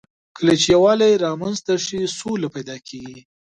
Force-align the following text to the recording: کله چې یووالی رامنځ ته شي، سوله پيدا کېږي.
کله 0.37 0.53
چې 0.61 0.67
یووالی 0.75 1.21
رامنځ 1.25 1.57
ته 1.65 1.73
شي، 1.85 1.99
سوله 2.19 2.47
پيدا 2.55 2.75
کېږي. 2.87 3.19